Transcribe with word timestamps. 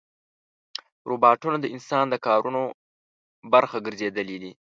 روباټونه 1.09 1.57
د 1.61 1.65
انسان 1.75 2.05
د 2.09 2.15
کارونو 2.25 2.61
برخه 3.53 3.77
ګرځېدلي 3.85 4.37
دي. 4.43 4.51